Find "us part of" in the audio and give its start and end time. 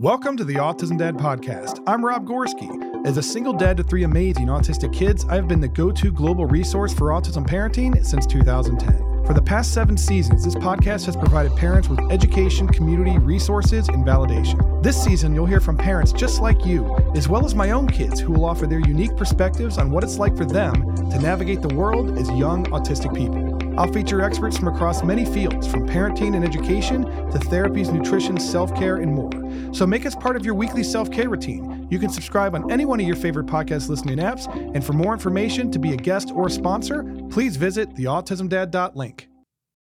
30.06-30.44